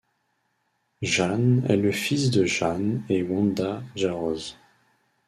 [1.03, 4.55] Jan est le fils de Jan et Wanda Jarosz.